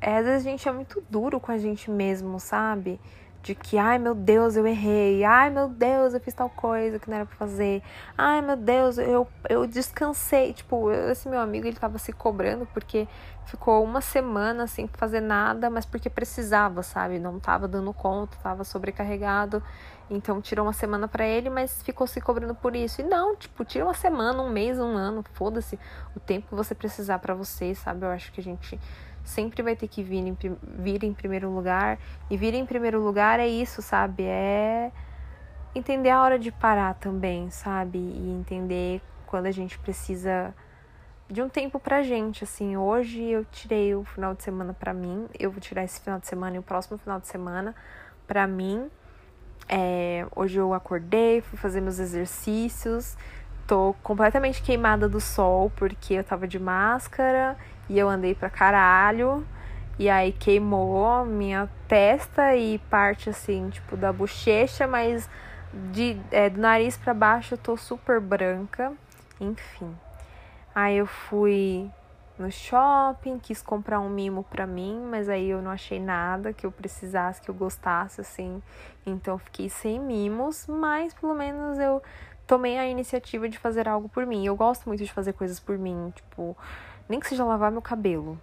é, 0.00 0.18
às 0.18 0.24
vezes 0.24 0.46
a 0.46 0.50
gente 0.50 0.68
é 0.68 0.72
muito 0.72 1.02
duro 1.08 1.38
com 1.40 1.52
a 1.52 1.58
gente 1.58 1.90
mesmo, 1.90 2.40
sabe? 2.40 3.00
De 3.44 3.54
que, 3.54 3.76
ai 3.76 3.98
meu 3.98 4.14
Deus, 4.14 4.56
eu 4.56 4.66
errei, 4.66 5.22
ai 5.22 5.50
meu 5.50 5.68
Deus, 5.68 6.14
eu 6.14 6.20
fiz 6.20 6.32
tal 6.32 6.48
coisa 6.48 6.98
que 6.98 7.10
não 7.10 7.16
era 7.16 7.26
pra 7.26 7.36
fazer, 7.36 7.82
ai 8.16 8.40
meu 8.40 8.56
Deus, 8.56 8.96
eu, 8.96 9.28
eu 9.50 9.66
descansei. 9.66 10.54
Tipo, 10.54 10.90
esse 10.90 11.28
meu 11.28 11.38
amigo 11.38 11.66
ele 11.66 11.76
tava 11.76 11.98
se 11.98 12.10
cobrando 12.10 12.66
porque 12.72 13.06
ficou 13.44 13.84
uma 13.84 14.00
semana 14.00 14.66
sem 14.66 14.88
fazer 14.88 15.20
nada, 15.20 15.68
mas 15.68 15.84
porque 15.84 16.08
precisava, 16.08 16.82
sabe? 16.82 17.18
Não 17.18 17.38
tava 17.38 17.68
dando 17.68 17.92
conta, 17.92 18.34
tava 18.42 18.64
sobrecarregado. 18.64 19.62
Então 20.08 20.40
tirou 20.40 20.64
uma 20.64 20.72
semana 20.72 21.06
para 21.06 21.26
ele, 21.26 21.50
mas 21.50 21.82
ficou 21.82 22.06
se 22.06 22.22
cobrando 22.22 22.54
por 22.54 22.74
isso. 22.74 23.02
E 23.02 23.04
não, 23.04 23.36
tipo, 23.36 23.62
tira 23.62 23.84
uma 23.84 23.94
semana, 23.94 24.42
um 24.42 24.48
mês, 24.48 24.78
um 24.78 24.96
ano, 24.96 25.22
foda-se 25.34 25.78
o 26.16 26.20
tempo 26.20 26.48
que 26.48 26.54
você 26.54 26.74
precisar 26.74 27.18
para 27.18 27.34
você, 27.34 27.74
sabe? 27.74 28.06
Eu 28.06 28.10
acho 28.10 28.32
que 28.32 28.40
a 28.40 28.44
gente 28.44 28.80
sempre 29.24 29.62
vai 29.62 29.74
ter 29.74 29.88
que 29.88 30.02
vir 30.02 30.26
em, 30.26 30.36
vir 30.62 31.02
em 31.02 31.12
primeiro 31.12 31.50
lugar. 31.50 31.98
E 32.30 32.36
vir 32.36 32.54
em 32.54 32.66
primeiro 32.66 33.00
lugar 33.02 33.40
é 33.40 33.48
isso, 33.48 33.82
sabe? 33.82 34.24
É 34.24 34.92
entender 35.74 36.10
a 36.10 36.22
hora 36.22 36.38
de 36.38 36.52
parar 36.52 36.94
também, 36.94 37.50
sabe? 37.50 37.98
E 37.98 38.30
entender 38.30 39.02
quando 39.26 39.46
a 39.46 39.50
gente 39.50 39.78
precisa 39.78 40.54
de 41.28 41.42
um 41.42 41.48
tempo 41.48 41.80
pra 41.80 42.02
gente, 42.02 42.44
assim. 42.44 42.76
Hoje 42.76 43.22
eu 43.22 43.44
tirei 43.46 43.94
o 43.94 44.04
final 44.04 44.34
de 44.34 44.42
semana 44.42 44.74
pra 44.74 44.92
mim. 44.92 45.26
Eu 45.38 45.50
vou 45.50 45.60
tirar 45.60 45.82
esse 45.82 46.00
final 46.00 46.20
de 46.20 46.26
semana 46.26 46.56
e 46.56 46.58
o 46.58 46.62
próximo 46.62 46.98
final 46.98 47.18
de 47.18 47.26
semana 47.26 47.74
pra 48.26 48.46
mim. 48.46 48.88
É, 49.68 50.26
hoje 50.36 50.58
eu 50.58 50.74
acordei, 50.74 51.40
fui 51.40 51.58
fazer 51.58 51.80
meus 51.80 51.98
exercícios. 51.98 53.16
Tô 53.66 53.94
completamente 54.02 54.62
queimada 54.62 55.08
do 55.08 55.20
sol 55.20 55.72
porque 55.74 56.14
eu 56.14 56.24
tava 56.24 56.46
de 56.46 56.58
máscara 56.58 57.56
e 57.88 57.98
eu 57.98 58.08
andei 58.08 58.34
pra 58.34 58.50
caralho. 58.50 59.46
E 59.98 60.10
aí 60.10 60.32
queimou 60.32 61.24
minha 61.24 61.68
testa 61.86 62.56
e 62.56 62.78
parte 62.90 63.30
assim, 63.30 63.70
tipo, 63.70 63.96
da 63.96 64.12
bochecha, 64.12 64.88
mas 64.88 65.28
de, 65.92 66.20
é, 66.30 66.50
do 66.50 66.60
nariz 66.60 66.96
para 66.96 67.14
baixo 67.14 67.54
eu 67.54 67.58
tô 67.58 67.76
super 67.76 68.20
branca. 68.20 68.92
Enfim. 69.40 69.96
Aí 70.74 70.96
eu 70.96 71.06
fui 71.06 71.88
no 72.38 72.50
shopping, 72.50 73.38
quis 73.38 73.62
comprar 73.62 74.00
um 74.00 74.10
mimo 74.10 74.42
pra 74.44 74.66
mim, 74.66 75.06
mas 75.08 75.28
aí 75.28 75.50
eu 75.50 75.62
não 75.62 75.70
achei 75.70 76.00
nada 76.00 76.52
que 76.52 76.66
eu 76.66 76.72
precisasse, 76.72 77.40
que 77.40 77.48
eu 77.48 77.54
gostasse, 77.54 78.20
assim. 78.20 78.60
Então 79.06 79.38
fiquei 79.38 79.68
sem 79.68 80.00
mimos, 80.00 80.66
mas 80.66 81.14
pelo 81.14 81.34
menos 81.34 81.78
eu 81.78 82.02
tomei 82.46 82.78
a 82.78 82.86
iniciativa 82.86 83.48
de 83.48 83.58
fazer 83.58 83.88
algo 83.88 84.08
por 84.08 84.26
mim. 84.26 84.44
Eu 84.44 84.56
gosto 84.56 84.88
muito 84.88 85.04
de 85.04 85.12
fazer 85.12 85.32
coisas 85.34 85.60
por 85.60 85.78
mim, 85.78 86.12
tipo 86.14 86.56
nem 87.08 87.20
que 87.20 87.28
seja 87.28 87.44
lavar 87.44 87.70
meu 87.70 87.82
cabelo. 87.82 88.38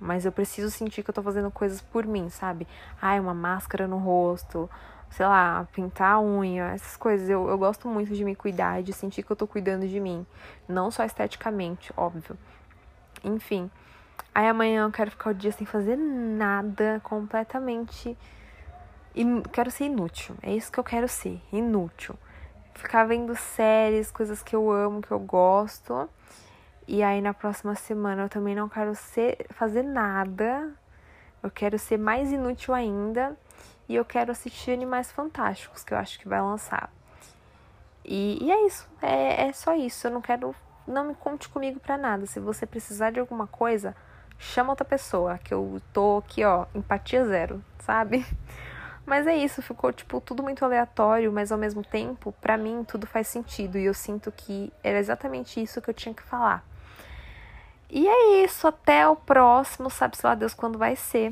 mas 0.00 0.24
eu 0.24 0.32
preciso 0.32 0.70
sentir 0.70 1.02
que 1.02 1.10
eu 1.10 1.14
tô 1.14 1.22
fazendo 1.22 1.50
coisas 1.50 1.82
por 1.82 2.06
mim, 2.06 2.30
sabe? 2.30 2.66
Ai, 3.02 3.20
uma 3.20 3.34
máscara 3.34 3.86
no 3.86 3.98
rosto, 3.98 4.68
sei 5.10 5.26
lá, 5.26 5.66
pintar 5.72 6.14
a 6.14 6.20
unha, 6.20 6.70
essas 6.70 6.96
coisas. 6.96 7.28
Eu, 7.28 7.48
eu 7.48 7.58
gosto 7.58 7.86
muito 7.88 8.14
de 8.14 8.24
me 8.24 8.34
cuidar, 8.34 8.82
de 8.82 8.92
sentir 8.92 9.22
que 9.22 9.30
eu 9.30 9.36
tô 9.36 9.46
cuidando 9.46 9.86
de 9.86 10.00
mim. 10.00 10.26
Não 10.68 10.90
só 10.90 11.04
esteticamente, 11.04 11.92
óbvio. 11.96 12.36
Enfim. 13.22 13.70
Aí 14.34 14.46
amanhã 14.48 14.84
eu 14.84 14.92
quero 14.92 15.10
ficar 15.10 15.30
o 15.30 15.34
dia 15.34 15.52
sem 15.52 15.66
fazer 15.66 15.96
nada, 15.96 17.00
completamente. 17.02 18.16
In... 19.14 19.42
Quero 19.42 19.70
ser 19.70 19.84
inútil. 19.84 20.36
É 20.42 20.54
isso 20.54 20.70
que 20.70 20.78
eu 20.78 20.84
quero 20.84 21.08
ser, 21.08 21.40
inútil. 21.52 22.14
Ficar 22.74 23.04
vendo 23.04 23.34
séries, 23.36 24.10
coisas 24.10 24.42
que 24.42 24.54
eu 24.54 24.70
amo, 24.70 25.02
que 25.02 25.10
eu 25.10 25.18
gosto. 25.18 26.08
E 26.86 27.02
aí 27.02 27.20
na 27.20 27.32
próxima 27.32 27.74
semana 27.74 28.22
eu 28.22 28.28
também 28.28 28.54
não 28.54 28.68
quero 28.68 28.94
ser, 28.94 29.46
fazer 29.50 29.82
nada. 29.82 30.72
Eu 31.42 31.50
quero 31.50 31.78
ser 31.78 31.98
mais 31.98 32.32
inútil 32.32 32.74
ainda. 32.74 33.36
E 33.88 33.94
eu 33.94 34.04
quero 34.04 34.30
assistir 34.30 34.72
Animais 34.72 35.10
Fantásticos, 35.10 35.82
que 35.82 35.92
eu 35.92 35.98
acho 35.98 36.18
que 36.18 36.28
vai 36.28 36.40
lançar. 36.40 36.92
E, 38.04 38.38
e 38.44 38.50
é 38.50 38.66
isso. 38.66 38.88
É, 39.02 39.48
é 39.48 39.52
só 39.52 39.74
isso. 39.74 40.06
Eu 40.06 40.12
não 40.12 40.20
quero. 40.20 40.54
Não 40.86 41.04
me 41.04 41.14
conte 41.14 41.48
comigo 41.48 41.78
pra 41.80 41.96
nada. 41.96 42.26
Se 42.26 42.40
você 42.40 42.66
precisar 42.66 43.10
de 43.10 43.20
alguma 43.20 43.46
coisa, 43.46 43.94
chama 44.38 44.70
outra 44.70 44.84
pessoa. 44.84 45.38
Que 45.38 45.54
eu 45.54 45.80
tô 45.92 46.18
aqui, 46.18 46.44
ó, 46.44 46.66
empatia 46.74 47.24
zero, 47.24 47.64
sabe? 47.80 48.26
Mas 49.06 49.26
é 49.26 49.36
isso, 49.36 49.60
ficou 49.60 49.92
tipo 49.92 50.20
tudo 50.20 50.40
muito 50.42 50.64
aleatório, 50.64 51.32
mas 51.32 51.50
ao 51.50 51.58
mesmo 51.58 51.82
tempo, 51.82 52.32
para 52.40 52.56
mim 52.56 52.84
tudo 52.84 53.08
faz 53.08 53.26
sentido 53.26 53.76
e 53.76 53.86
eu 53.86 53.94
sinto 53.94 54.30
que 54.30 54.72
era 54.84 54.98
exatamente 54.98 55.60
isso 55.60 55.82
que 55.82 55.90
eu 55.90 55.94
tinha 55.94 56.14
que 56.14 56.22
falar. 56.22 56.64
E 57.92 58.06
é 58.08 58.44
isso, 58.44 58.66
até 58.68 59.08
o 59.08 59.16
próximo, 59.16 59.90
sabe 59.90 60.16
se 60.16 60.24
lá 60.24 60.34
Deus 60.34 60.54
quando 60.54 60.78
vai 60.78 60.94
ser. 60.96 61.28